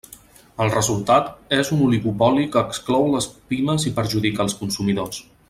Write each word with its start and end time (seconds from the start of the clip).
El 0.63 0.71
resultat 0.75 1.27
és 1.57 1.69
un 1.75 1.83
oligopoli 1.87 2.47
que 2.57 2.63
exclou 2.71 3.05
les 3.17 3.29
pimes 3.53 3.87
i 3.91 3.95
perjudica 4.01 4.47
els 4.49 4.59
consumidors. 4.65 5.23